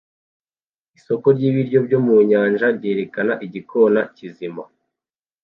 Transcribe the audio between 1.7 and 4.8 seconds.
byo mu nyanja ryerekana igikona kizima